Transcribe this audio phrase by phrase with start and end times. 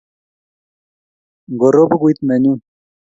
[1.53, 2.59] ngoro bukuit nenyun